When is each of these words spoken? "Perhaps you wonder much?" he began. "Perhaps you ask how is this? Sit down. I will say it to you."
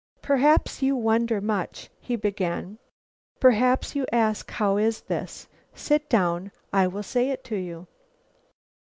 "Perhaps 0.23 0.81
you 0.81 0.95
wonder 0.95 1.39
much?" 1.39 1.91
he 1.99 2.15
began. 2.15 2.79
"Perhaps 3.39 3.95
you 3.95 4.07
ask 4.11 4.49
how 4.49 4.77
is 4.77 5.01
this? 5.01 5.45
Sit 5.75 6.09
down. 6.09 6.51
I 6.73 6.87
will 6.87 7.03
say 7.03 7.29
it 7.29 7.43
to 7.43 7.55
you." 7.55 7.85